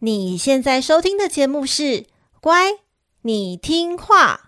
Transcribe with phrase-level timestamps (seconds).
[0.00, 1.82] 你现在收听的节目是
[2.40, 2.54] 《乖，
[3.22, 4.42] 你听话》。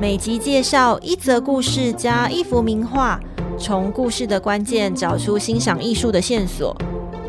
[0.00, 3.20] 每集介绍一则故事加一幅名画，
[3.58, 6.74] 从故事的关键找出欣赏艺术的线索。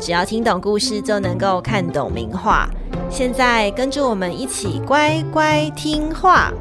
[0.00, 2.66] 只要听懂故事，就能够看懂名画。
[3.10, 6.52] 现在跟着我们一起乖乖听话。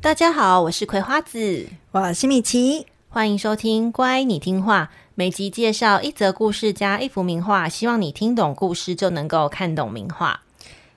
[0.00, 4.90] 大家好，我是葵花子，我是米奇，欢迎收听《乖，你听话》。
[5.14, 10.40] 每集介绍一则故事加一幅名画，希望你听懂故事就能够看懂名画。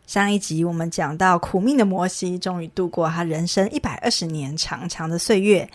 [0.07, 5.69] 上一集我们讲到，苦命的摩西终于度过他人生一百二十年长长的岁月。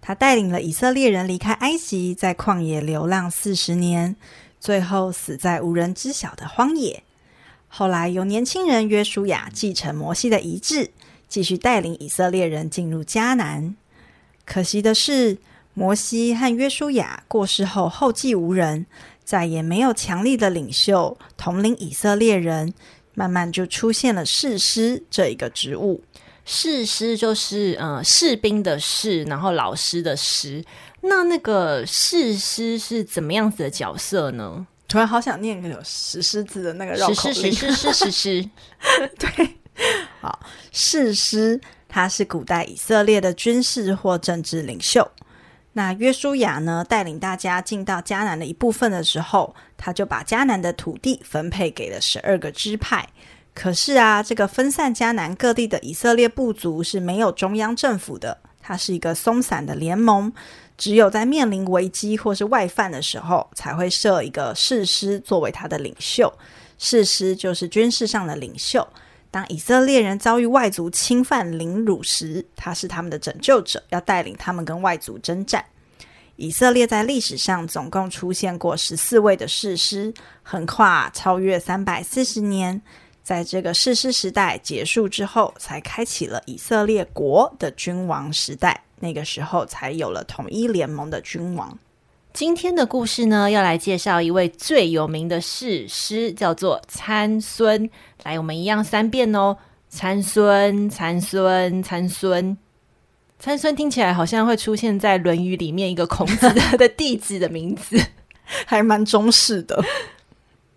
[0.00, 4.14] 他带领了以色列人离开埃及，在旷野流浪四十年，
[4.64, 7.02] 最后死在无人知晓的荒野。
[7.68, 10.90] 后来由年轻人约书亚继承摩西的遗志，
[11.28, 13.76] 继续带领以色列人进入迦南。
[14.46, 15.36] 可惜的是，
[15.74, 18.86] 摩西和约书亚过世后后继无人，
[19.22, 22.72] 再也没有强力的领袖统领以色列人，
[23.12, 26.02] 慢慢就出现了士师这一个职务。
[26.46, 30.64] 士师就是呃士兵的士，然后老师的师。
[31.06, 34.66] 那那个士师是怎么样子的角色呢？
[34.88, 37.34] 突然好想念个有石狮子的那个绕口令。
[37.34, 38.50] 士师士师士师。
[39.18, 39.56] 对，
[40.20, 40.40] 好，
[40.72, 45.10] 士师他是古代以色列的军事或政治领袖。
[45.72, 53.08] 那约书亚呢，带领大家进到迦南的一部分的时候，他就把迦南的土地分配给了十二个支派。
[53.52, 60.32] 可是啊，这个分散迦南各地的以色列部族是没有中央政府的，它是一个松散的联盟，
[60.76, 66.32] 只有在面临危机或是外犯的时候，才会设一个士师作为他的领袖。
[66.78, 68.86] 士师就是军事上的领袖。
[69.30, 75.64] 当以色列人遭遇外族侵犯凌辱时，他是他们的拯救者，要带领他们跟外族征战。
[76.36, 80.12] 以色列在历史上总共出现过十四位的士师，
[80.42, 82.80] 横跨超越三百四十年。
[83.22, 88.82] 在这个士师时代结束之后，才开启了以色列国的君王时代。
[89.04, 91.78] 那个时候才有了统一联盟的君王。
[92.32, 97.90] 今天的故事呢，要来介绍一位最有名的士师，叫做参孙。
[98.22, 99.58] 来，我们一样三遍哦：
[99.90, 102.56] 参孙，参孙，参孙。
[103.38, 108.00] 参孙听起来好像会出现在《论语》里面一个孔子的 弟子的名字，
[108.64, 109.84] 还蛮中式的。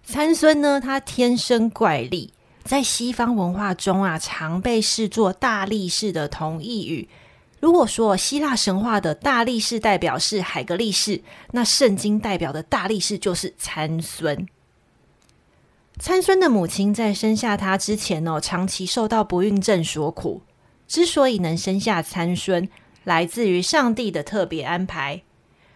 [0.03, 2.33] 参孙呢，他天生怪力。
[2.65, 7.07] 在西方文化中啊，常被视作大力士的同义语。
[7.59, 14.47] 如果说希腊神话的大力士代表是海格力士，那圣经代表的大力士就是参孙。
[16.00, 20.44] 参孙的母亲在生下他之前哦，长期受到不孕症所苦。
[20.88, 22.69] 之所以能生下参孙，
[23.03, 25.24] 来自于上帝的特别安排。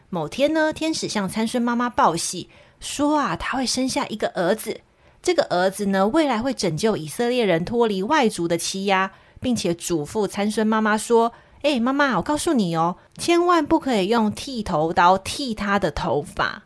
[0.09, 2.50] 某天呢，天使向参孙妈妈报喜，
[2.80, 4.81] 说啊，他会生下一个儿子。
[5.22, 16.63] 这个儿子呢，未来会拯救以色列人脱离外族的欺压，并且嘱咐参孙妈妈说：“哎，妈妈，我告诉你哦，千万不可以用剃头刀剃他的头发。”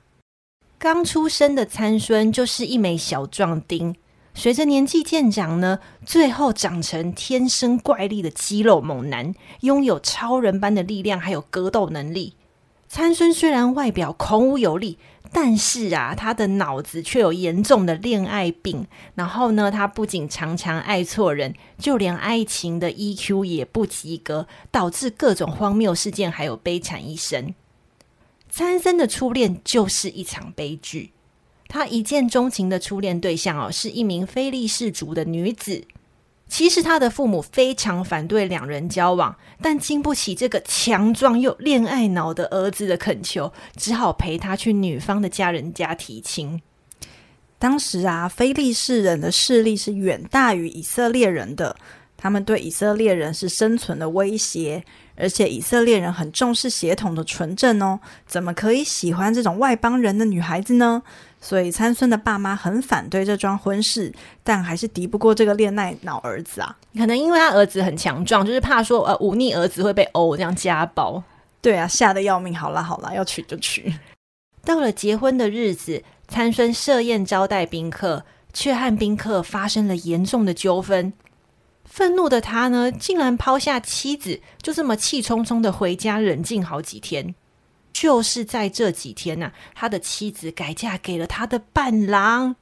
[0.80, 3.96] 刚出生的参孙就是一枚小壮丁，
[4.34, 12.36] 随着年纪渐长呢，最后长成天生怪力的肌肉猛男，拥有超人般的力量，还有格斗能力。
[12.88, 14.98] 参孙虽然外表孔武有力。
[15.32, 18.88] 但是啊，他的脑子却有严重的恋爱病。
[19.16, 27.54] 然后呢，他不仅常常爱错人，就连爱情的 EQ 也不及格，导致各种荒谬事件，还有悲惨一生。
[28.50, 31.12] 参森的初恋就是一场悲剧。
[31.68, 35.84] 他一见钟情的初恋对象哦，是一名非利士族的女子。
[36.48, 46.62] 其实他的父母非常反对两人交往，但经不起这个强壮又恋爱脑的儿子的恳求，只好陪他去女方的家人家提亲。
[47.58, 51.76] 当时啊，非利士人的势力是远大于以色列人的，
[52.16, 54.84] 他们对以色列人是生存的威胁，
[55.16, 61.02] 而且以色列人很重视血统的纯正哦，怎么可以喜欢这种外邦人的女孩子呢？
[61.46, 64.12] 所以参孙的爸妈很反对这桩婚事，
[64.44, 66.76] 但还是敌不过这个恋爱脑儿子啊。
[66.98, 71.22] 可能因为他儿子很强壮，就是怕说呃忤逆儿子会被殴，这样家暴。
[71.62, 72.58] 对啊，吓得要命。
[72.58, 73.94] 好啦好啦，要娶就娶。
[74.64, 81.14] 到了结婚的日子，参孙设宴招待宾客，却和宾客发生了严重的纠纷。
[81.84, 87.36] 愤怒的他呢，竟然抛下妻子，就这么气冲冲的回家冷静好几天。
[87.96, 92.58] 就是在这几天呐、啊，他的妻子改嫁给了他的伴郎。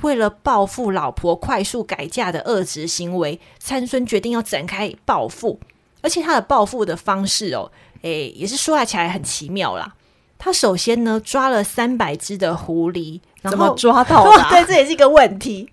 [0.00, 5.60] 为了报复老婆快速改嫁的恶职行为，参孙决定要展开报复。
[6.02, 7.70] 而且他的报复的方式哦，
[8.02, 9.94] 诶，也是说起来很奇妙啦。
[10.36, 14.42] 他首先呢抓了三百只的狐狸，怎么抓到的？
[14.50, 15.70] 对，这也是一个问题。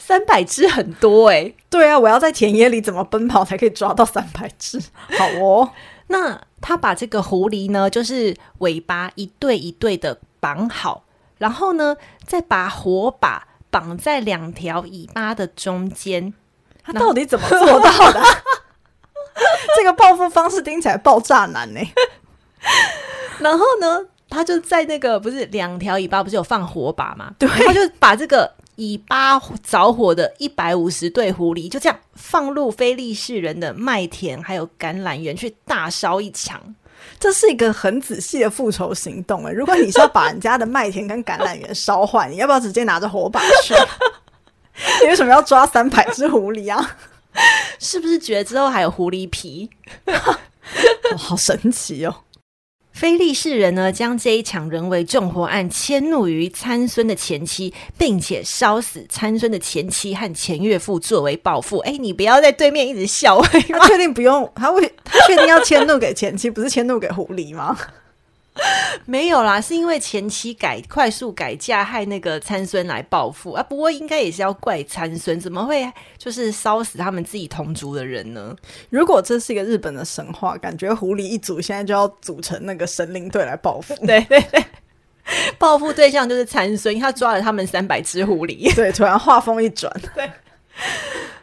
[0.00, 1.54] 三百只很多诶。
[1.70, 4.82] 对啊，我要在田野里怎么奔跑才可以抓到三百只？
[5.16, 5.70] 好哦，
[6.08, 11.04] 那他把这个狐狸呢，就是尾巴一对一对的绑好，
[11.38, 16.32] 然后呢，再把火把绑在两条尾巴的中间。
[16.82, 18.22] 他到底怎么做到的？
[19.76, 21.80] 这个报复方式听起来爆炸难呢。
[23.38, 27.32] 然后呢，他就在那个不是两条尾巴不是有放火把吗？
[27.38, 36.74] 对，他就把这个尾巴着火的一百五十对狐狸就这样放入非利士人的麦田还有橄榄园去大烧一场。
[37.20, 39.52] 这是一个很仔细的复仇行动诶。
[39.52, 43.74] 如果你是要把人家的麦田跟橄榄园烧坏，你要不要直接拿着火把去？
[45.02, 46.96] 你为什么要抓三百只狐狸啊？
[47.78, 49.70] 是不是觉得之后还有狐狸皮？
[50.06, 52.14] 哦，好神奇哦！
[52.98, 61.78] 菲利士人呢，将这一场人为纵火案迁怒于参孙的前妻，并且烧死参孙的前妻和前岳父作为报复。
[61.78, 64.50] 哎，你不要在对面一直笑，他确定不用？
[64.52, 67.78] 他会他确定要迁怒给前妻，不是迁怒给狐狸吗？
[69.06, 73.62] 没有啦，是因为前期改快速改嫁，害那个参孙来报复啊。
[73.62, 78.54] 不过应该也是要怪参孙，怎么会就是烧死他们自己同族的人呢？
[78.90, 83.94] 如果这是一个日本的神话，感觉狐狸一族现在就要组成那个神灵队来报复。
[84.04, 84.64] 对对对，
[85.58, 88.72] 报复对象就是参孙，他抓了他们三百只狐狸。
[88.76, 90.30] 对，突然画风一转，对。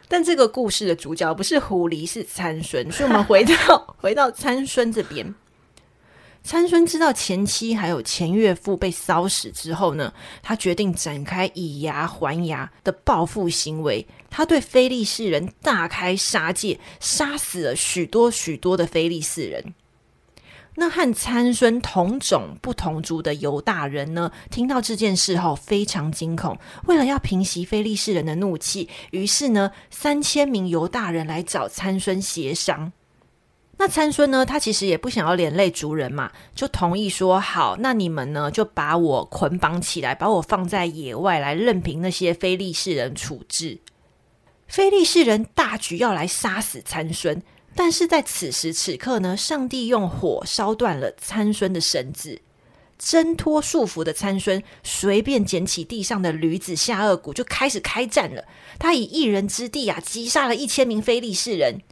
[0.08, 2.92] 但这个故事的主角不是狐狸，是参孙。
[2.92, 5.34] 所以我们回到回到参孙这边。
[6.46, 10.14] 参孙知道前妻还有前岳父被烧死之后呢，
[10.44, 14.06] 他决定展开以牙还牙的报复行为。
[14.30, 19.74] 他对非利士人大开杀戒，杀死了许多许多的非利士人。
[20.76, 26.56] 那和参孙同种不同族的犹大人呢，听到这件事后非常惊恐。
[26.86, 32.92] 为了要平息非利士人的怒气，于是呢，三千名犹大人来找参孙协商。
[33.78, 34.46] 那参孙呢？
[34.46, 37.76] 他其实也不想要连累族人嘛，就同意说好。
[37.78, 43.80] 那你们呢，就把我捆绑起来，把我放在野外来，任凭那些非利士人处置。
[44.66, 47.42] 非利士人大举要来杀死参孙，
[47.74, 52.40] 但是在此时此刻呢，上帝用火烧断了参孙的绳子，
[52.98, 58.46] 挣脱束缚的参孙随便捡起地上的驴子下颚骨，就开始开战了。
[58.78, 61.82] 他以一人之地啊，击杀了一千名非利士人。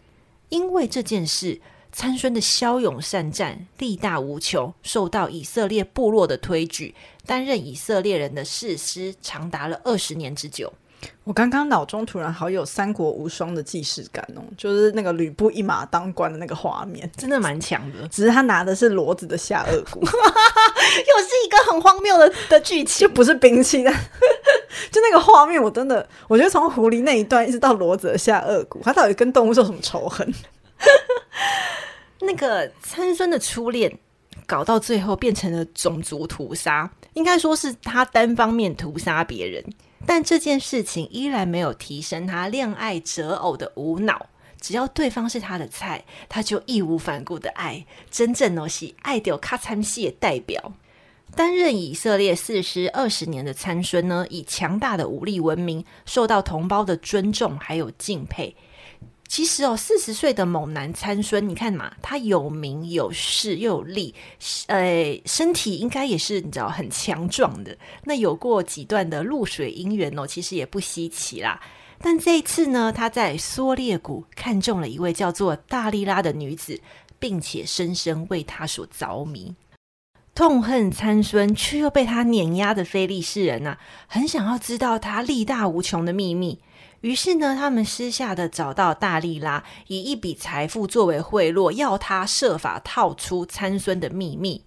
[0.49, 1.61] 因为这件事。
[1.96, 6.93] 参孙的骁勇善战，力大无穷，受到以色列部落的推举，
[7.25, 10.73] 担任以色列人的士师，长达了二十年之久。
[11.23, 18.06] 我刚刚脑中突然好有三国无双的既视感哦，就是那个吕布一马当关的那个画面，真的蛮强的。
[18.11, 23.90] 只是他拿的是骡子的下颚骨， 又是一个很荒谬的的剧情，就不是兵器的，
[24.90, 30.35] 就那个画面，我真的，我觉得从狐狸那一段一直到骡子的下颚骨，他到底跟动物有什么仇恨？
[32.25, 33.99] 那个参孙的初恋
[34.47, 39.65] 搞到最后变成了种族屠杀，应该说是他单方面屠杀别人，
[40.06, 44.26] 但这件事情依然没有提升他恋爱择偶的无脑。
[44.61, 47.85] 只要对方是他的菜，他就义无反顾的爱。
[48.11, 50.73] 真正哦，是爱到卡惨死的代表。
[51.37, 58.57] 担任以色列四师二十年的参孙呢，以强大的武力闻名，受到同胞的尊重还有敬佩。
[59.26, 64.14] 其实哦，四十岁的猛男参孙，你看嘛，他有名有势又有力，
[64.66, 67.76] 呃，身体应该也是你知道很强壮的。
[68.04, 71.61] 那有过几段的露水姻缘哦，其实也不稀奇啦。
[72.00, 76.78] 但这一次呢，他在梭烈谷看中了一位叫做大利拉的女子，
[77.19, 79.54] 并且深深为她所着迷。
[80.35, 86.61] 痛恨参孙却又被他碾压的菲利士人啊，很想要知道他力大无穷的秘密。
[87.04, 94.64] 于是呢，他们私下的找到大利拉，以一笔财富作为贿赂，要他设法套出参孙的秘密。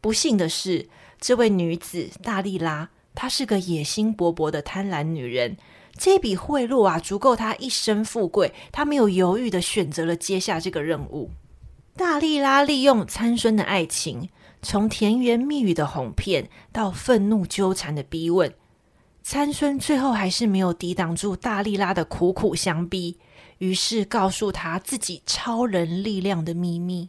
[0.00, 0.88] 不幸的是，
[1.20, 5.58] 这位女子大利拉，她是个野心勃勃的贪婪女人。
[5.94, 8.54] 这笔贿赂啊，足够她一生富贵。
[8.72, 11.32] 她没有犹豫的选择了接下这个任务。
[11.94, 14.30] 大利拉利用参孙的爱情，
[14.62, 18.54] 从甜言蜜语的哄骗，到愤怒纠缠的逼问。
[19.22, 23.18] 参孙最后还是没有抵挡住大力拉的苦苦相逼，
[23.58, 27.08] 于是告诉他自己超人力量的秘密。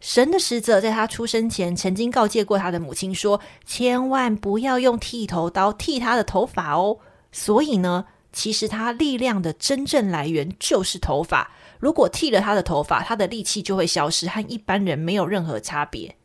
[0.00, 6.98] 神的使者在他出生前曾经告诫过他的母亲说：“千万不要用剃头刀剃他的头发哦。”
[7.32, 11.50] 所以呢，其实他力量的真正来源就是头发。
[11.78, 16.16] 如果剃了他的头发，他的力气就会消失，和一般人没有任何差别。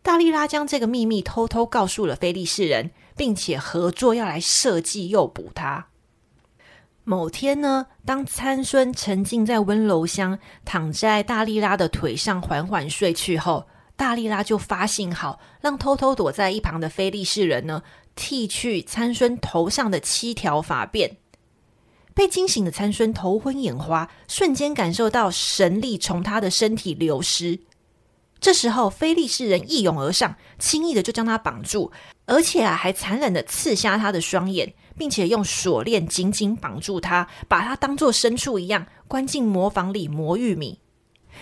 [0.00, 5.86] 大力拉将这个秘密偷偷告诉了非利士人，并且合作要来设计诱捕他。
[7.04, 13.66] 某天呢，当参孙沉浸在温柔乡，躺在大力拉的腿上缓缓睡去后，
[13.96, 17.82] 大力拉就发信号，让偷偷躲在一旁的非利士人呢，
[18.14, 21.16] 剃去参孙头上的七条发辫。
[22.14, 27.58] 被惊醒的参孙头昏眼花，瞬间感受到神力从他的身体流失。
[28.42, 31.92] 这时候，非利士人一拥而上，轻易的就将他绑住，
[32.26, 40.80] 而且啊，还残忍的刺瞎他的双眼，并且用锁链紧紧绑住他，把他当作牲畜一样关进磨坊里磨玉米。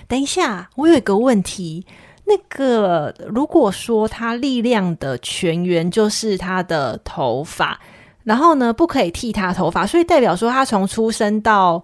[0.06, 1.86] 等一下，我有一个问题，
[2.26, 7.80] 那个如果说他力量的泉源就是他的头发，
[8.24, 11.82] 然后呢，不可以剃他头发，所以代表说他从出生到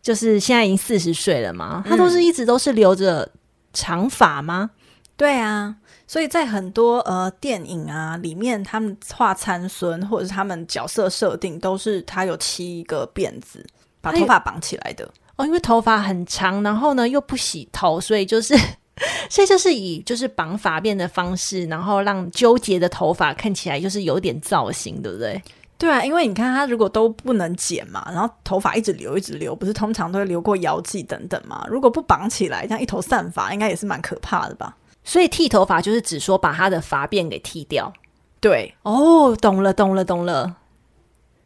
[0.00, 3.30] 就是现在已经四十岁了嘛，他都是一直都是留着。
[3.74, 4.70] 长发吗？
[5.16, 5.76] 对啊，
[6.08, 13.64] 所以在很多呃电影啊里面，他们画参孙或者是他们角色设定，都是他有七个辫子，
[14.00, 15.46] 把头发绑起来的哦。
[15.46, 18.56] 因为头发很长，然后呢又不洗头，所以就是
[19.30, 25.40] 所以就是以就是绑发辫的方式，然后让纠结的头发看起来就是有点造型，对不对？
[25.84, 31.62] 对啊，因为你看他如果都不能剪嘛，然后头发一直留一直留，不是通常都会留过腰际等等嘛？
[31.68, 34.78] 如果不绑起来，这样一头散发，应该也是蛮可怕的吧？
[35.04, 37.92] 所以剃头发就是只说把他的发辫给剃掉。
[38.40, 40.56] 对，哦，懂了，懂了，懂了。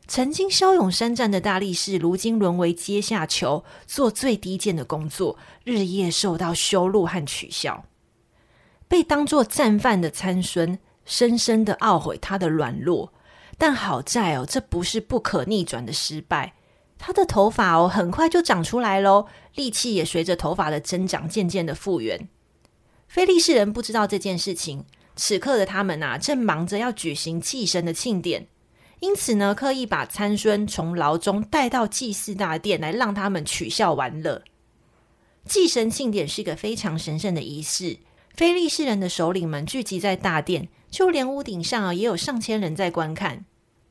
[0.06, 7.82] 曾经骁勇善战的大力士，如今沦为阶下囚，做最低贱的工作，日夜受到羞辱和取笑，
[8.86, 13.12] 被当作战犯的参孙，深深的懊悔他的软弱。
[13.58, 16.54] 但好在哦，这不是不可逆转的失败。
[16.96, 22.28] 他的头发哦，很快就长出来喽，力气也随着头发的增长，渐渐的复原。
[23.08, 24.84] 非利士人不知道这件事情，
[25.16, 28.46] 此刻的他们啊，正忙着要举行祭神的庆典，
[29.00, 34.42] 因此呢，刻意把参孙从牢中带到祭祀大殿来，让他们取笑玩乐。
[35.44, 37.98] 祭神庆典是一个非常神圣的仪式，
[38.34, 40.68] 非利士人的首领们聚集在大殿。
[40.90, 43.44] 就连屋顶上啊，也有上千人在观看。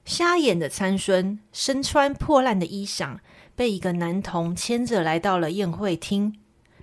[0.05, 3.17] 瞎眼的参孙身穿破烂的衣裳，
[3.55, 6.39] 被一个男童牵着来到了宴会厅。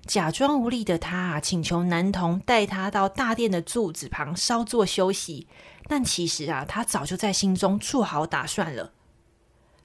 [0.06, 5.46] 假装无力的他啊，请求男童带他到大殿的柱子旁稍作休息。
[5.86, 8.92] 但其实啊，他早就在心中做好打算了。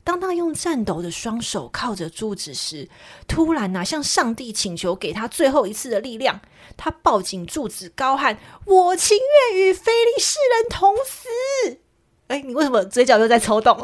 [0.04, 2.90] 当他用颤抖的双手靠着柱子时，
[3.28, 6.42] 突然呐、啊，向上帝请求给他最后一次的力量。
[6.78, 9.18] 他抱紧柱子，高喊：“我情
[9.52, 11.80] 愿与非利士人同死。”
[12.28, 13.78] 哎，你为什么嘴角又在抽动？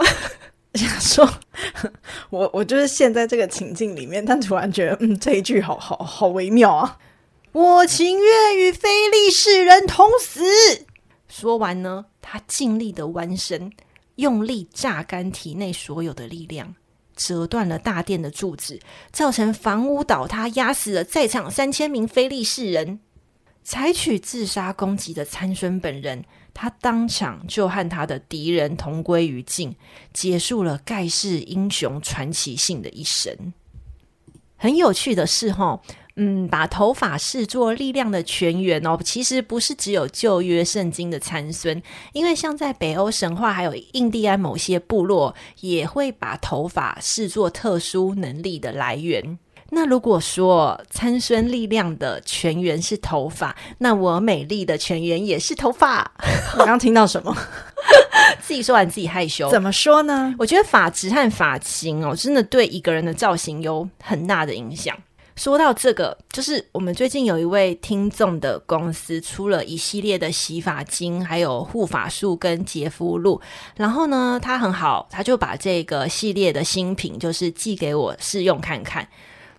[0.74, 1.29] 想说，
[2.29, 6.98] 我我就是陷在这个情境里面，但突然觉得，嗯，这一句好好好微妙啊！
[7.51, 10.41] 我情愿与非利士人同死。
[11.27, 13.72] 说完呢，他尽力的弯身。
[14.15, 16.75] 用力榨干体内所有的力量，
[17.15, 18.79] 折断了大殿的柱子，
[19.12, 23.00] 造成房屋倒塌，压死了在场三千名非利士人。
[23.63, 29.75] 采取自杀攻击的参孙本人，他当场就和他的敌人同归于尽，
[30.13, 33.53] 结束了盖世英雄传奇性的一生。
[34.55, 35.81] 很有趣的是，哈。
[36.17, 41.81] 嗯，把头发视作力量的泉源哦，其实不是只有旧约圣经的参孙，
[42.13, 49.38] 因为像在北欧神话，还有印第安某些部落，也会把头发视作特殊能力的来源。
[49.72, 56.10] 那如果说参孙力量的泉源是头发，那我美丽的泉源也是头发。
[56.53, 57.36] 我刚刚听到什么？
[58.39, 59.50] 自己说完自己害羞。
[59.50, 60.34] 怎么说呢？
[60.38, 64.95] 我觉得发质和发型哦，真的对一个人的造型有很大的影响。
[65.36, 73.39] 说到这个，就是我们最近有一位听众的公司出了一系列的洗发精，还有护发素跟洁肤露。
[73.75, 79.08] 然后呢，他很好，他就把这个系列的新品就是寄给我试用看看。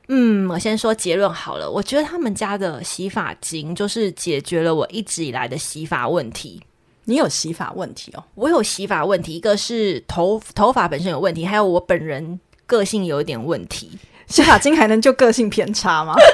[0.09, 6.62] 嗯，我先说结论好了，我觉得他们家的洗发精就是解决了我一直以来的洗发问题。
[7.04, 8.25] 你有洗发问题哦？
[8.35, 13.99] 我有洗发问题，一个是头头发本身有问题，还有我本人个性有一点问题。
[14.26, 16.14] 洗发精还能就个性偏差吗？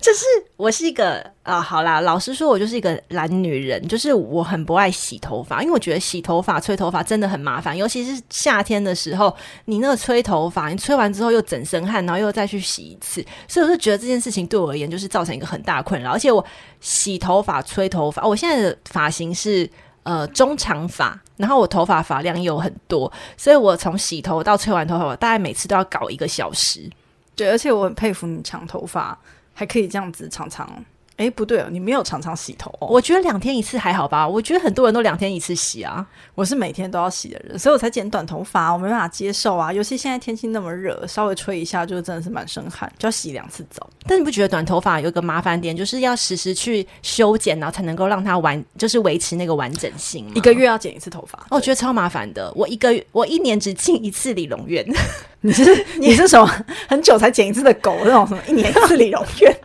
[0.00, 0.24] 就是
[0.56, 9.34] 我是一个啊、好啦，老实说，我就是一个懒女人，就是我很不爱洗头发，因为我觉得洗头发、吹头发真的很麻烦，尤其是夏天的时候，
[9.66, 16.10] 你那个吹头发，你吹完之后又整身汗，然后又再去洗一次，所以我就觉得这件事情对我而言就是造成一个很大困扰。
[16.10, 16.44] 而且我
[16.80, 19.68] 洗头发、吹头发，我现在的发型是
[20.02, 26.90] 呃中长发，然后我头发发量又很多，所以我从洗头到吹完头发，我大概每次都要搞一个小时。
[27.34, 29.18] 对，而且我很佩服你长头发。
[29.54, 30.66] 还可以这样子长长，
[31.16, 32.88] 哎，不对哦，你没有常常洗头哦。
[32.88, 34.26] 我觉得两天一次还好吧。
[34.26, 36.04] 我觉得很多人都两天一次洗啊，
[36.34, 38.72] 我是每天都要洗的人，所以我才剪短头发。
[38.72, 43.88] 我没办法接受啊，尤其现在天气那么热，稍微吹一下就真的是满身汗，就要洗两次澡。
[44.06, 50.32] 但你不觉得短头发有一个麻烦点，就是要时时去修剪，然后才能够让它完，就是维持那个完整性吗？
[50.34, 52.52] 一个月要剪一次头发，我觉得超麻烦的。
[52.56, 54.84] 我一个月，我一年只进一次理容院。
[55.44, 56.48] 你是你是什么？
[56.88, 58.42] 很久才剪一次的狗那种什么？
[58.48, 59.56] 一年一次理容院。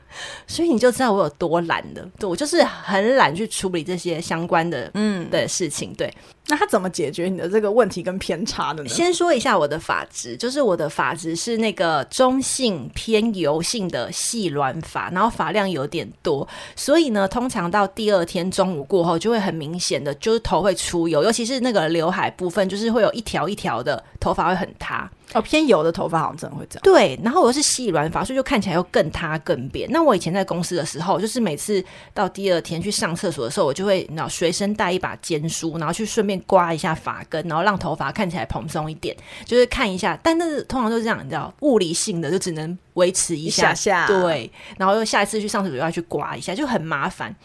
[0.48, 5.94] 所以你就知道我有多懒了，对，我就是很懒去处理这些相关的嗯的事情。
[5.94, 6.12] 对，
[6.48, 8.90] 那他怎么解决你的这个问题跟偏差的呢？
[8.90, 25.10] 先说一下我的发质，就是我的发质是那个中性偏油性的细软发，然后发量有点多，所以呢，通常到第二天中午过后就会很明显的，就是头会出油，尤其是那个刘海部分，就是会有一条一条的头发会很塌。
[25.34, 26.84] 哦，偏油的头发好像真的会这样。
[26.84, 29.86] 对，然后我又是细软发，所以就看起来又更塌更扁。
[29.92, 39.16] 那我以前在公司的时候，就是每次到第二天去上厕所的时候，我就会然后随身带一把尖梳，然后去顺便刮一下发根，然后让头发看起来蓬松一点，
[39.46, 40.20] 就是看一下。
[40.22, 44.08] 但那是通常都是这样，你知道，物理性的就只能维持一下，一下下。
[44.08, 47.36] 对，然后又下一次去上厕所又要去刮一下，就很麻烦。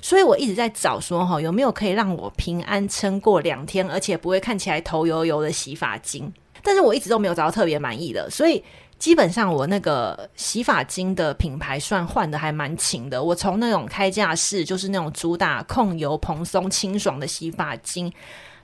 [0.00, 6.32] 所以我一直在找说哈，有没有可以让我平安撑过两天，而且不会看起来头油油的洗发精。
[6.64, 8.62] 但是我一直都没有找到特别满意的，所以
[9.02, 13.20] 基本上我那个洗发精的品牌算换的还蛮勤的。
[13.20, 18.12] 我从那种开架式，就是那种主打控油、蓬松、清爽的洗发精，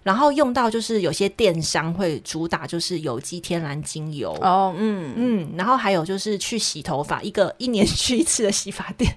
[0.04, 4.30] 然后用到就是有些电商会主打就是有机天然精油。
[4.40, 5.12] 哦，嗯。
[5.16, 9.12] 嗯，然后还有就是去洗头发，一个一年去一次的洗发店，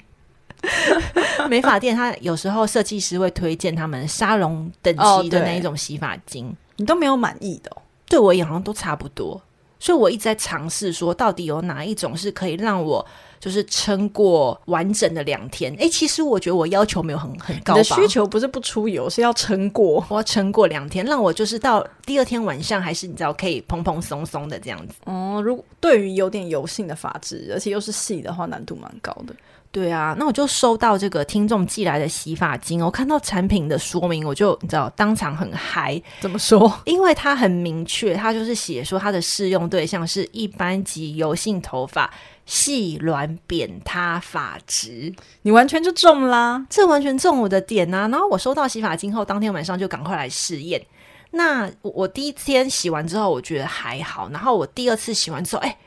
[1.47, 7.81] 美发店，它有时候设计师会推荐他们沙龙等级的那一种洗发精，哦，你都没有满意的哦。
[8.07, 9.39] 对我也好像都差不多，
[9.81, 13.03] 所以我一直在尝试说，到底有哪一种是可以让我
[13.39, 15.75] 就是撑过完整的两天？
[15.79, 17.79] 哎，其实我觉得我要求没有很很高吧。
[17.81, 24.93] 你的需求不是不出油，是要撑过，我要撑过两天，让我就是到第二天晚上还是你知道可以蓬蓬松松的这样子。
[25.05, 29.33] 哦，如果对于有点油性的发质，而且又是细的话，难度蛮高的。
[29.71, 36.01] 对啊，那我就收到这个听众寄来的洗发精，我看到产品的说明，我就你知道当场很嗨。
[36.19, 36.69] 怎么说？
[36.83, 42.13] 因为它很明确，它就是写说它的适用对象是一般及油性头发、
[42.45, 45.13] 细软扁塌发质。
[45.43, 48.09] 你完全就中啦，这完全中我的点啊！
[48.09, 50.85] 然后我收到洗发精后，当天晚上就赶快来试验。
[51.31, 55.77] 那我第一天洗完之后，我觉得还好，然后我第二次洗完之后，哎。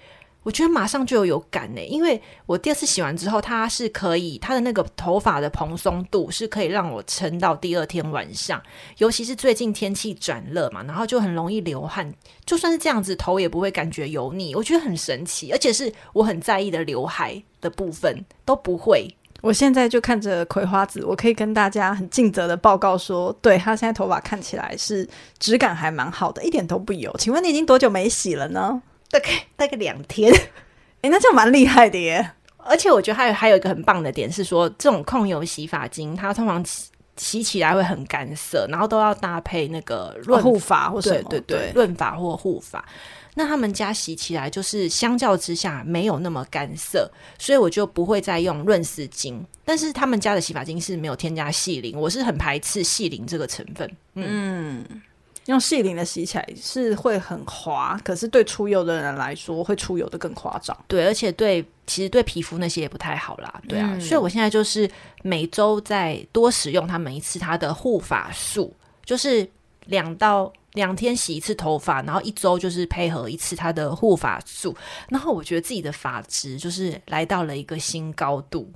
[0.44, 8.62] 我觉得马上就有有感呢，因为我第二次洗完之后，它是可以，它的那个头发的蓬松度是可以让我撑到第二天晚上。
[8.98, 14.54] 尤其是最近天气转热嘛，然后就很容易流汗，就算是这样子，头也不会感觉油腻。
[14.54, 19.08] 我觉得很神奇，而且是我很在意的刘海的部分都不会。
[19.40, 27.14] 我现在就看着葵花籽，我可以跟大家很尽责的报告说，对，他现在头发看起来是质感还蛮好的，一点都不油。
[27.18, 28.82] 请问你已经多久没洗了呢？
[29.14, 32.32] 大概大概两天，哎、欸，那这样蛮厉害的耶！
[32.56, 42.84] 而且我觉得还有还有一个很棒的点是说，这种控油洗发精，它通常洗洗起来会很干涩，然后都要搭配那个润护发或什么，对对对，润发或护发。
[43.36, 49.40] 那他们家洗起来就是相较之下没有那么干涩，所以我就不会再用润丝巾。
[49.64, 53.88] 但是他们家的洗发精是没有添加细磷，我是很排斥细磷这个成分。
[54.14, 54.84] 嗯。
[54.90, 55.02] 嗯
[55.46, 60.76] 用细鳞的洗起来是会很滑，可是对出油的人来说，会出油的更夸张。
[60.88, 63.60] 对，而且对，其实对皮肤那些也不太好啦。
[63.68, 64.90] 对啊，嗯、所以我现在就是
[65.22, 69.46] 每周再多使用它们一次它的护发素，就是
[69.86, 74.74] 两到两天洗一次头发，然后一周就是配合一次它的护发素，
[75.10, 78.66] 然后我觉得自己的发质就是来到了一个新高度，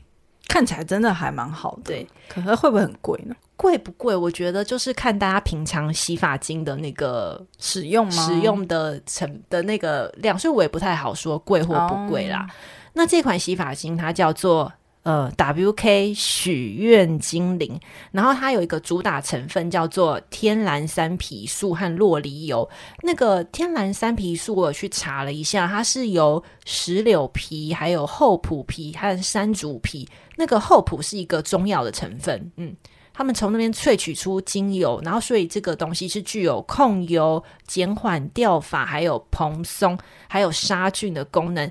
[0.47, 1.83] 看起来真的还蛮好的。
[1.85, 3.35] 对，可是会不会很贵呢？
[3.59, 4.17] 贵不贵？
[4.17, 8.27] 我觉得就是看大家平常洗发精的那个使用吗？
[8.27, 12.43] 使用的成的那个量，所以我也不太好说贵或不贵啦。
[12.43, 12.51] Oh.
[12.95, 17.81] 那这款洗发精它叫做呃，WK 许愿精灵，
[18.13, 22.69] 然后它有一个主打成分叫做天蓝山皮素和洛梨油。
[23.03, 30.09] 那个天蓝山皮素我有去查了一下，它是由石榴皮、还有厚朴皮和山竹皮。
[30.37, 32.77] 那个厚朴是一个中药的成分，嗯，
[33.19, 41.69] 他们从那边萃取出精油，然后所以这个东西是具有控油、减缓掉发、还有蓬松、还有杀菌的功能。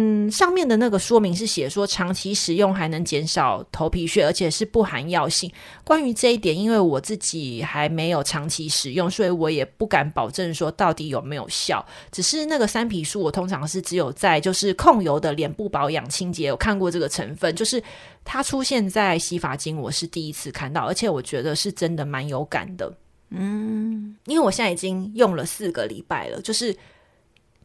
[0.00, 5.50] 嗯，上面的那个说明是写说长期使用还能减少头皮屑，而且是不含药性。
[5.82, 11.84] 关于这一点，因为我自己还没有长期使用，所以我也不敢保证说到底有没有效。
[12.12, 17.82] 只是那个三皮素，我通常是只有在就是控油的脸部保养清洁有看过这个成分，就是
[18.24, 22.92] 它出现在洗发精，我是第一次看到，而且我觉得是真的蛮有感的。
[23.30, 26.76] 嗯，因为我现在已经用了四个礼拜了，就是。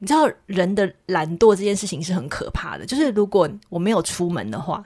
[0.04, 4.84] 你知道人的懒惰这件事情是很可怕的，就是如果我没有出门的话，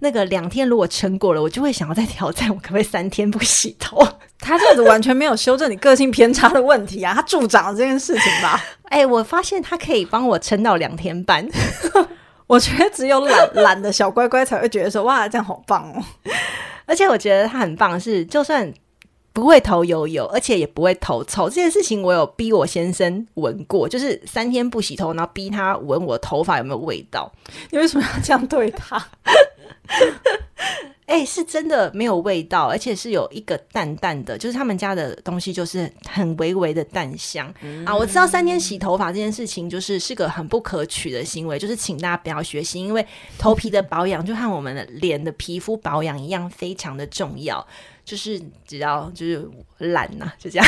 [0.00, 4.06] 那个两天如果撑过了，我就会想要再挑战，我可不可以三天不洗头？
[4.38, 8.62] 他这样子完全没有修正你个性偏差的问题啊，他助长了这件事情吧？
[8.84, 11.48] 哎、欸，我发现他可以帮我撑到两天半，
[12.46, 16.04] 我觉得只有懒懒的小乖乖才会觉得说哇，这样好棒哦！
[16.84, 18.70] 而且我觉得他很棒是，是就算。
[19.32, 21.48] 不会头油油，而且也不会头臭。
[21.48, 27.32] 这件事情我有逼我先生闻过，就是三天不洗头，然后逼他闻我头发有没有味道。
[27.70, 28.98] 你为什么要这样对他？
[31.10, 37.92] 哎、欸，是真的没有味道，而且是有一个淡淡的，就是他们家的东西就是很微微的淡香、嗯、啊。
[37.92, 43.04] 我知道三天洗头发这件事情就是是个很不可取的行为，就是请大家不要学习，因为
[43.36, 47.66] 头皮的保养就和我们的脸的皮肤保养一样，非常的重要。
[48.02, 50.66] 就是只要就是懒呐、啊，就这样，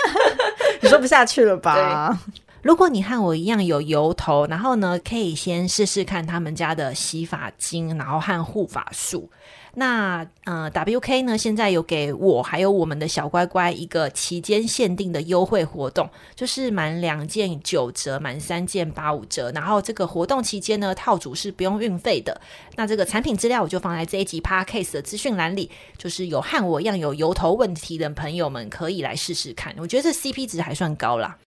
[0.80, 2.18] 你说不下去了吧？
[2.66, 9.30] 如果你和我一样有油头，然后呢，可以先试试看他们家的洗发精，然后和护发素。
[9.74, 19.52] 那呃，WK 呢，现在有给我还有我们的小乖乖一个期间限定的优惠活动，就是满两件九折，满三件八五折。
[19.52, 22.40] 然后这个活动期间呢，套组是不用运费的。
[22.74, 29.72] 那这个产品资料我就放在这一集 Podcast 的资讯栏里，就是有和我一样有油头问题的朋友们可以来试试看。
[29.78, 31.38] 我觉得这 CP 值还算高啦。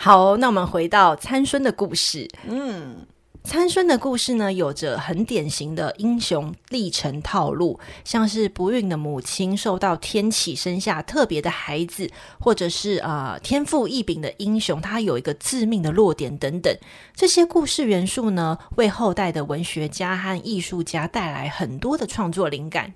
[0.00, 3.04] 好，那我们回到参孙的故事，嗯。
[3.42, 16.76] 参孙的故事呢，有着很典型的英雄历程套路，像是不孕的母亲受到天启生下特别的孩子，或者是啊、呃、天赋异禀的英雄，他有一个致命的弱点等等。
[17.14, 22.92] 这些故事元素呢，为后代的文学家和艺术家带来很多的创作灵感。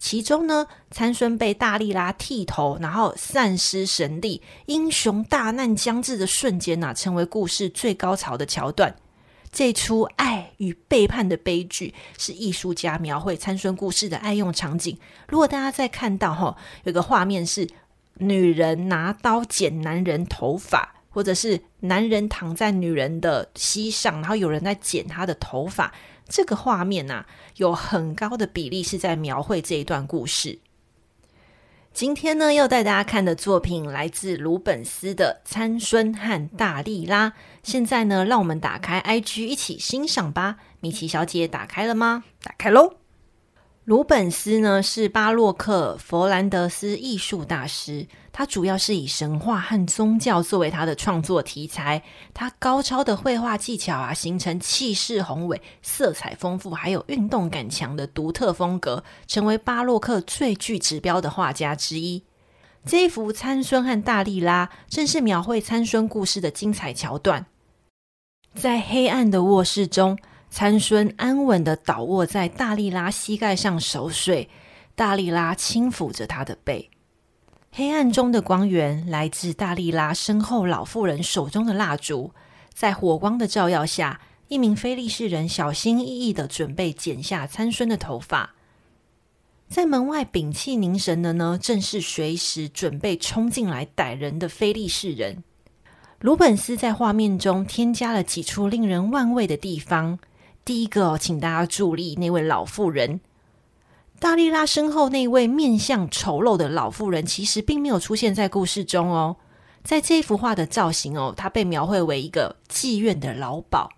[0.00, 8.96] 其中呢，参孙被大力拉剃头，然后丧失神力，英雄大难将至的瞬间啊，成为故事最高潮的桥段。
[9.52, 14.96] 这出爱与背叛的悲剧是艺术家描绘参孙故事的爱用场景。
[15.28, 17.68] 如果大家在看到哈，有个画面是
[18.14, 25.92] 女人拿刀剪男人头发，或者是男人躺在女人的膝上，然后有人在剪他的头发，
[26.30, 30.60] 这个画面呐、啊，有很高的比例是在描绘这一段故事。
[31.92, 37.30] 今天呢，要带大家看的作品来自鲁本斯的《参孙和大力拉》。
[37.64, 40.58] 现在呢，让我们打开 IG 一起欣赏吧。
[40.78, 42.22] 米奇小姐打开了吗？
[42.42, 42.94] 打开喽。
[43.84, 52.02] 鲁本斯呢是巴洛克佛兰德斯艺术大师，他主要是以神话和宗教作为他的创作题材。
[52.32, 62.22] 他高超的绘画技巧啊，形成气势宏伟、色彩丰富，还有运动感强的独特风格，成为巴洛克最具指标的画家之一。
[62.86, 67.46] 这一幅《参孙和大力拉》正是描绘参孙故事的精彩桥段。
[68.54, 70.18] 在黑暗的卧室中。
[70.52, 74.50] 参孙安稳的倒卧在大力拉膝盖上熟睡，
[74.96, 76.89] 大力拉轻抚着他的背。
[77.72, 82.32] 黑暗中的光源来自大力拉身后老妇人手中的蜡烛，
[82.74, 88.54] 在火光的照耀下，一名菲利士人小心翼翼地准备剪下参孙的头发。
[89.68, 95.44] 在门外屏气凝神的呢，正是随时准备冲进来逮人的菲利士人。
[96.18, 100.18] 鲁本斯在画面中添加了几处令人万味的地方。
[100.64, 103.20] 第一个，请大家注意那位老妇人，
[104.20, 109.36] 大力拉身后那位面相丑陋的老妇人，其实并没有出现在故事中哦。
[109.82, 113.88] 在这幅画的造型哦，她被描绘为一个妓院的老鸨，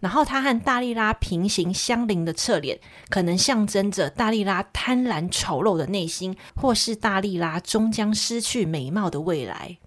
[0.00, 9.78] 然后她和大力拉平行相邻的侧脸，可能象征着大力拉贪婪丑陋的内心，或是大力拉终将失去美貌的未来。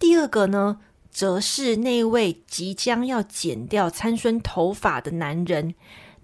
[0.00, 0.78] 第二个呢？
[1.12, 5.74] 则是那位即将要剪掉参孙头发的男人，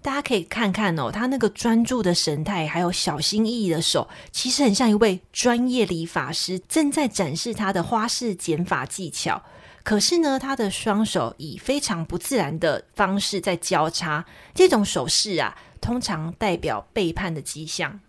[0.07, 9.43] 大家可以看看哦，他那个专注的神态，还有小心翼翼的手，其实很像一位专业理发师正在展示他的花式剪发技巧。
[9.83, 17.99] 可是呢，他的双手以非常不自然的方式在交叉，这种手势啊，通常代表背叛的迹象。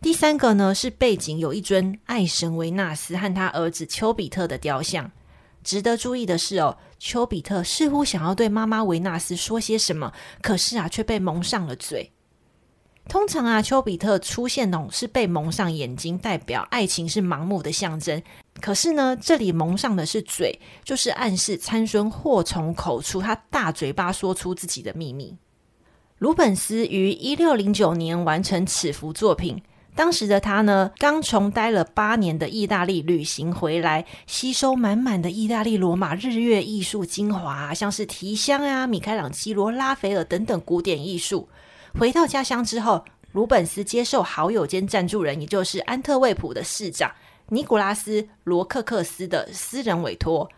[0.00, 5.10] 第三个呢，是背景有一尊爱神维纳斯和他儿子丘比特的雕像。
[5.62, 12.12] 值得注意的是哦，丘比特似乎想要对妈妈维纳斯说些什么，可是啊，却被蒙上了嘴。
[13.08, 18.22] 通常啊，丘比特出现哦，是被蒙上眼睛，代表爱情是盲目的象征。
[18.60, 25.36] 可是呢，这里蒙上的是嘴，就是暗示参孙祸从口出，他大嘴巴说出自己的秘密。
[26.18, 29.60] 鲁本斯于一六零九年完成此幅作品。
[29.94, 41.46] 当时的他呢，刚从待了八年的意大利旅行回来，吸收满满的意大利罗马日月艺术精华，像是提香啊、米开朗基罗、拉斐尔等等古典艺术。
[41.98, 47.12] 回到家乡之后，鲁本斯接受好友兼赞助人，也就是安特卫普的市长
[47.48, 50.48] 尼古拉斯·罗克克斯的私人委托。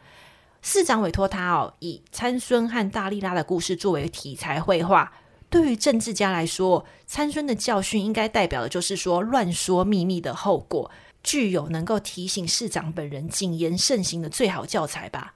[0.62, 5.12] 市长委托他哦，以参孙和大利拉的故事作为题材绘画。
[5.54, 10.90] 对于政治家来说，参孙的教训应该代表的就是说，乱说秘密的后果，
[11.22, 15.34] 具有能够提醒市长本人谨言慎行的最好教材吧。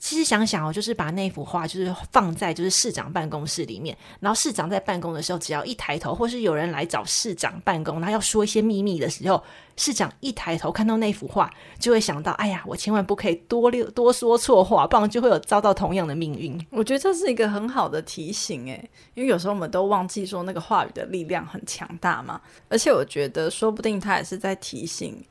[0.00, 9.40] 其实想想哦，就是把那幅画就是放在就是市长办公室里面，然后市长在办公的时候，只要一抬头，或是有人来找市长办公，他要说一些秘密的时候，
[9.76, 16.58] 市长一抬头看到那幅画，就会想到：哎呀，我千万不可以多溜多说错话，不然就会有遭到同样的命运。
[16.70, 22.40] 我觉得这是一个很好的提醒，诶，因为有时候我们都忘记说那个话语的力量很强大嘛。
[22.70, 25.22] 而且我觉得，说不定他也是在提醒，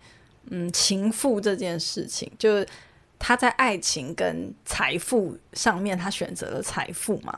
[0.51, 2.63] 嗯，情妇这件事情，就。
[3.19, 7.37] 他在爱情跟财富上面，他选择了财富嘛？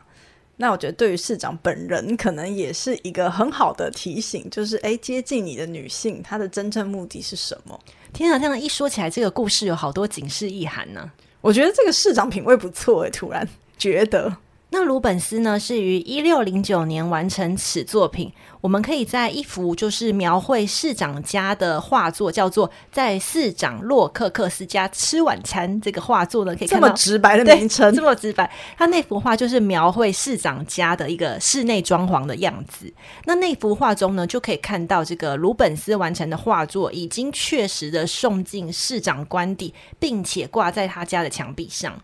[0.55, 7.77] 那我觉得对于市长本人，可能也是一个很好的提醒，就是诶，接近你的女性，她的真正目的是什么？
[8.13, 11.11] 天啊，这样一说起来，这个故事有好多警示意涵呢。
[11.41, 14.31] 我觉得这个市长品味不错诶，突然觉得。
[14.73, 18.31] 那鲁本斯呢，是于一六零九年完成此作品。
[18.61, 25.69] 我们可以在一幅就是描绘市长家的画作，叫做《在市长洛克克斯家吃晚餐》。
[25.83, 28.49] 这个画作呢，可以看到这么直白的名称， 这么直白。
[28.77, 32.89] 他那幅画就是描绘市长家的一个室内装潢的样子。
[33.25, 42.01] 那那幅画中呢，就可以看到这个鲁本斯完成的画作已经确实的送进市长官邸，并且挂在他家的墙壁上。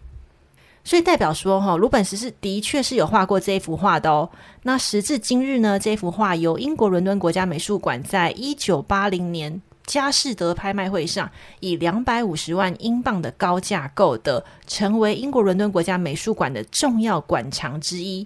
[0.88, 4.30] 所以代表说，哈，鲁本斯是的确是有画过这一幅画的哦。
[4.64, 18.26] 那时至今日呢，这幅画由英国伦敦国家美术馆在一九八零年佳士得拍卖会上以两百五十万英镑的高价购得，成为英国伦敦国家美术馆的重要馆藏之一。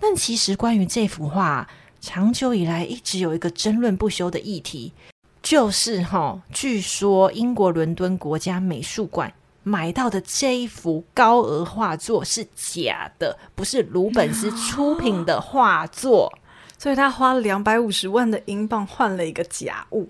[0.00, 1.68] 但其实关于这幅画，
[2.00, 4.92] 长久以来一直有一个争论不休的议题，
[5.40, 9.32] 就是哈，据说英国伦敦国家美术馆。
[9.68, 16.32] 买到的这一幅高额画作是假的，不是鲁本斯出品的画作，
[16.78, 20.08] 所以他花了两百五十万的英镑换了一个假物。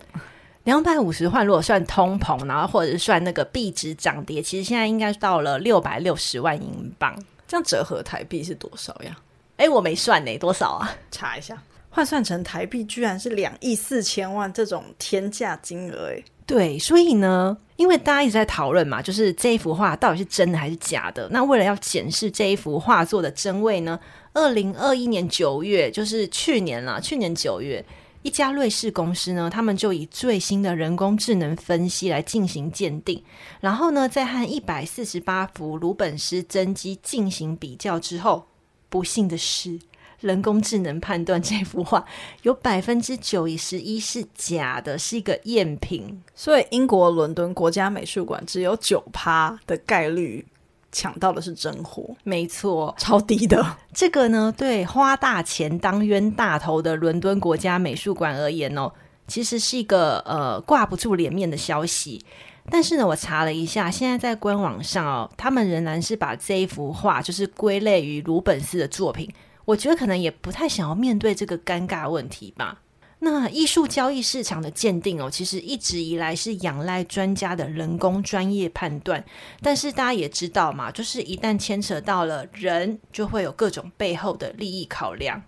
[0.63, 7.17] 两百五十万如果算通膨，然后或者是算那个币值涨跌，其实现在应该到了六百六十万英镑，
[7.49, 9.17] 这样折合台币是多少呀？
[9.57, 10.95] 哎，我没算呢，多少啊？
[11.11, 16.25] 查一下，换算成台币居然是两亿四千万，这种天价金额诶。
[16.49, 21.29] 对，所以呢，因为大家一直在讨论嘛，就是这一幅画到底是真的还是假的？
[21.31, 24.01] 那为了要检视这一幅画作的真伪呢，
[24.33, 27.85] 二零二一年九月，就是去年了，去年九月，
[28.23, 33.23] 一家瑞士公司呢，他们就以最新的人工智能分析来进行鉴定，
[33.61, 38.47] 然后呢，在和一百四十八幅鲁本斯真迹进行比较之后，
[38.89, 39.79] 不幸的是。
[40.21, 42.05] 人工智能判断这幅画
[42.43, 46.21] 有百分之九十一是假的，是一个赝品。
[46.35, 50.45] 所以英国伦敦国家美术馆只有九趴的概率
[50.91, 53.77] 抢到的是真货，没错，超低的。
[53.93, 58.91] 这个呢，对花大钱当冤大头的伦敦国家美术馆而言哦，
[59.27, 62.25] 其实是一个呃挂不住脸面的消息。
[62.71, 69.31] 但是呢，我查了一下，现在在官网上哦，他们仍然是把这一幅画就是归类于鲁本斯的作品。
[69.69, 72.81] 我觉得可能也不太想要面对这个尴尬问题吧。
[73.19, 79.23] 那艺术交易市场的鉴定哦，其实一直以来是仰赖专家的人工专业判断。
[79.61, 85.43] 但是大家也知道嘛，就是一旦牵扯到了人，就会有各种背后的利益考量。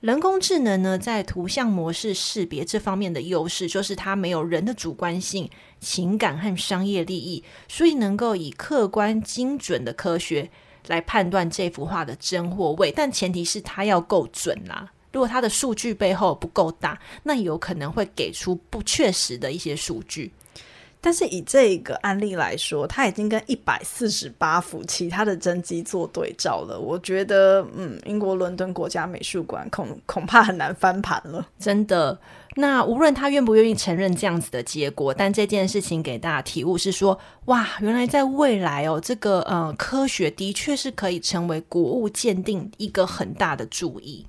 [0.00, 10.50] 人工智能呢，在图像模式识别这方面的优势，就是它没有人的主观性、情感和商业利益，所以能够以客观精准的科学。
[10.90, 14.92] 来判断这幅画的真或伪，但前提是它要够准啦、啊。
[15.12, 20.32] 如果它的数据背后不够大，那有可能会给出不确实的一些数据。
[21.00, 26.78] 但是以这个案例来说，他已经跟一百四十八幅其他的真迹做对照了。
[26.78, 31.46] 我觉得，嗯，英国伦敦国家美术馆恐恐怕很难翻盘了。
[31.58, 32.18] 真的。
[32.56, 44.26] 那无论他愿不愿意承认这样子的结果，但这件事情给大家体悟是说，哇，原来在未来哦，这个呃科学的确是可以成为古物鉴定一个很大的注意。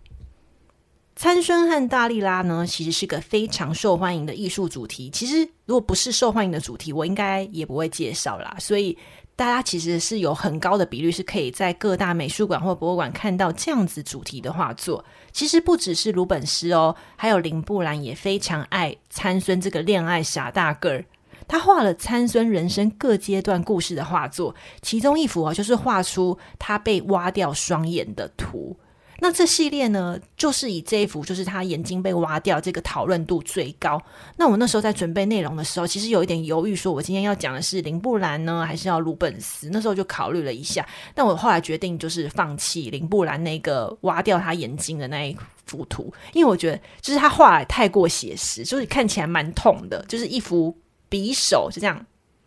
[1.16, 5.10] 参孙和大利拉呢，其实是个非常受欢迎的艺术主题。
[5.10, 8.56] 其实，如果不是受欢迎的主题，我应该也不会介绍啦。
[8.60, 8.98] 所以，
[9.36, 15.04] 大家其实是有很高的比率是可以在各大美术馆或博物馆看到这样子主题的画作。
[15.32, 21.06] 其实不只是鲁本斯哦，还有林布兰也非常爱参孙这个恋爱傻大个儿。
[21.48, 28.78] 他画了参孙人生各阶段故事的画作，其中一幅啊，就是画出他被挖掉双眼的图。
[29.24, 34.02] 那这系列呢，就是以这一幅，就是他眼睛被挖掉，这个讨论度最高。
[34.36, 39.70] 那我那时候在准备内容的时候，其实有一点犹豫，说我今天要讲的是林布兰呢，还是要鲁本斯？
[39.72, 50.76] 那时候就考虑了一下，但我后来决定就是放弃林布兰那个挖掉他眼睛的那一幅图，因为我觉得就是他画得太过写实，就是看起来蛮痛的，就是一幅
[51.12, 52.04] 匕首就这样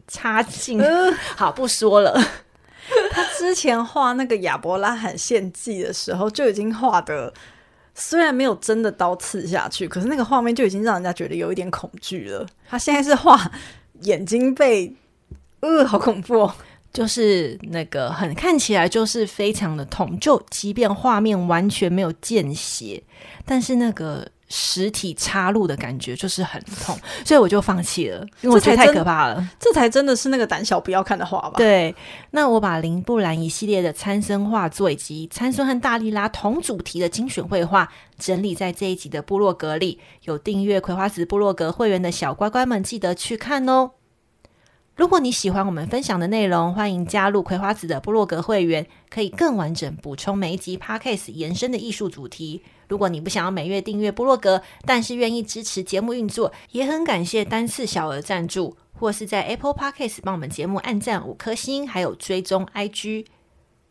[0.08, 0.82] 插进。
[1.36, 2.20] 好，不说了。
[3.14, 7.32] 他之前画那个亚伯拉罕献祭的时候，就已经画的，
[7.94, 12.44] 虽然没有真的刀刺下去，可是那个画面就已经让人家觉得有一点恐惧了。
[12.68, 13.50] 他现在是画
[14.00, 14.92] 眼睛被，
[15.60, 16.54] 呃，好恐怖哦，
[16.92, 23.02] 就是那个很看起来就是非常的痛，就即便画面完全没有见血，
[23.46, 24.28] 但是那个。
[24.56, 29.44] 实体插入的感觉就是很痛，所以我就放弃了，因为我觉得太可怕了。
[29.58, 31.54] 这才真的是那个胆小不要看的画吧？
[31.56, 31.92] 对。
[32.30, 43.90] 那我把林布兰一系列的参生画作以及参孙和大力拉同主题的精选绘画整理在这一集的部落格里，有订阅葵花籽部落格会员的小乖乖们记得去看哦。
[44.96, 52.62] 如果你喜欢我们分享的内容，欢迎加入葵花子的部落格会员，可以更完整补充每一集 Podcast 延伸的艺术主题。
[52.86, 63.26] 如果你不想要每月订阅部落格，但是愿意支持节目运作，也很感谢单次小额赞助，或是在 Apple Podcast 帮我们节目按赞五颗星，还有追踪 IG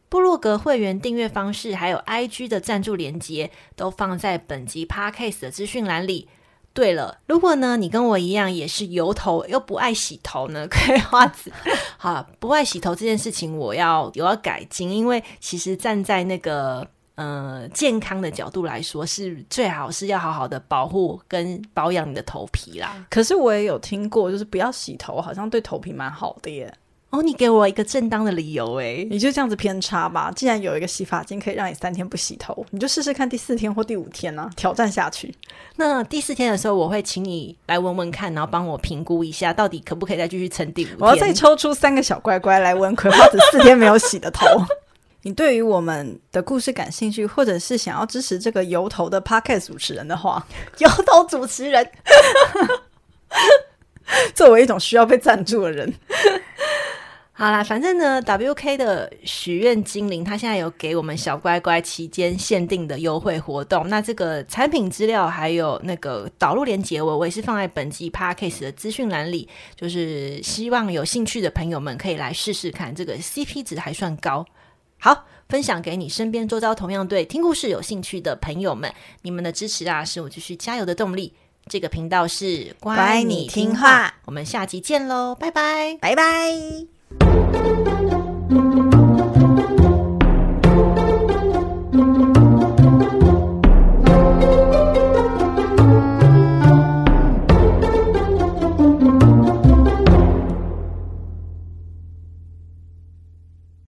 [0.07, 6.29] 部落格会员订阅方式，还有 IG 的赞助连接，都放在本集 Podcast 的资讯栏里。
[6.73, 11.51] 对了，如果呢你跟我一样也是油头又不爱洗头呢，葵花子，
[11.97, 16.87] 好，不爱洗头这件事情我要有要改进，因为其实站在那个。
[17.15, 23.05] 呃，健康的角度来说，是最好是要好好的保护跟保养你的头皮啦。
[23.07, 26.73] 可是我也有听过，就是不要洗头，好像对头皮蛮好的耶。
[27.13, 30.31] 哦，你给我一个正当的理由哎，你就这样子偏差吧。
[30.35, 35.31] 既然有一个洗发精可以让你三天不洗头，你就试试看第四天或第五天呢、啊，挑战下去。
[35.75, 40.97] 那第四天的时候，我会请你来闻闻看，然后帮我评估一下，到底可不可以再继续撑第五天。
[41.01, 44.47] 我要再抽出三个小乖乖来闻葵花子四天没有洗的头。
[45.21, 50.43] 你对于我们的故事感兴趣，或者是想要支持这个油头的 Podcast 主持人的话，
[50.79, 51.87] 油头主持人，
[54.33, 55.93] 作为一种需要被赞助的人，
[57.35, 63.89] 好啦，反正呢，WK 的许愿精灵，他现在有给我们小乖乖期间限定的优惠活动。
[63.89, 74.45] 那这个产品资料还有那个导入链接，我我也是放在本集 Podcast 的资讯栏里，就是希望有兴趣的朋友们可以来试试看，这个 CP 值还算高。
[74.99, 78.93] 好，分享给你身边周遭同样对听故事有兴趣的朋友们，
[79.23, 81.33] 你们的支持啊，是我继续加油的动力。
[81.67, 87.02] 这个频道是乖你听话，我们下集见喽，拜拜，拜拜。
[87.53, 88.12] Thank you.